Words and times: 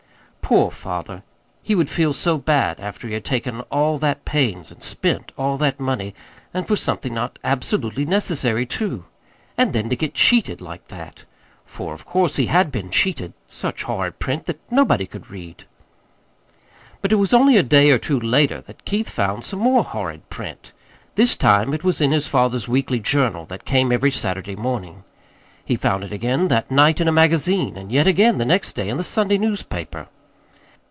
Poor 0.53 0.69
father! 0.69 1.23
He 1.63 1.75
would 1.75 1.89
feel 1.89 2.11
so 2.11 2.37
bad 2.37 2.77
after 2.81 3.07
he 3.07 3.13
had 3.13 3.23
taken 3.23 3.61
all 3.71 3.97
that 3.99 4.25
pains 4.25 4.69
and 4.69 4.83
spent 4.83 5.31
all 5.37 5.57
that 5.57 5.79
money 5.79 6.13
and 6.53 6.67
for 6.67 6.75
something 6.75 7.13
not 7.13 7.39
absolutely 7.41 8.03
necessary, 8.03 8.65
too! 8.65 9.05
And 9.57 9.71
then 9.71 9.87
to 9.87 9.95
get 9.95 10.13
cheated 10.13 10.59
like 10.59 10.89
that. 10.89 11.23
For, 11.65 11.93
of 11.93 12.05
course, 12.05 12.35
he 12.35 12.47
had 12.47 12.69
been 12.69 12.89
cheated 12.89 13.31
such 13.47 13.83
horrid 13.83 14.19
print 14.19 14.43
that 14.43 14.59
nobody 14.69 15.05
could 15.05 15.31
read. 15.31 15.63
But 17.01 17.13
it 17.13 17.15
was 17.15 17.33
only 17.33 17.55
a 17.55 17.63
day 17.63 17.89
or 17.89 17.97
two 17.97 18.19
later 18.19 18.59
that 18.59 18.83
Keith 18.83 19.09
found 19.09 19.45
some 19.45 19.59
more 19.59 19.85
horrid 19.85 20.29
print. 20.29 20.73
This 21.15 21.37
time 21.37 21.73
it 21.73 21.85
was 21.85 22.01
in 22.01 22.11
his 22.11 22.27
father's 22.27 22.67
weekly 22.67 22.99
journal 22.99 23.45
that 23.45 23.63
came 23.63 23.89
every 23.89 24.11
Saturday 24.11 24.57
morning. 24.57 25.05
He 25.63 25.77
found 25.77 26.03
it 26.03 26.11
again 26.11 26.49
that 26.49 26.69
night 26.69 26.99
in 26.99 27.07
a 27.07 27.11
magazine, 27.13 27.77
and 27.77 27.89
yet 27.89 28.05
again 28.05 28.37
the 28.37 28.43
next 28.43 28.73
day 28.73 28.89
in 28.89 28.97
the 28.97 29.05
Sunday 29.05 29.37
newspaper. 29.37 30.07